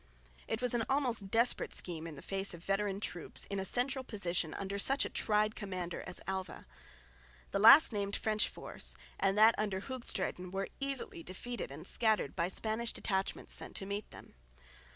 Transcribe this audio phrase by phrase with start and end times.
[0.47, 4.03] It was an almost desperate scheme in the face of veteran troops in a central
[4.03, 6.65] position under such a tried commander as Alva.
[7.51, 12.49] The last named French force and that under Hoogstraeten were easily defeated and scattered by
[12.49, 14.33] Spanish detachments sent to meet them.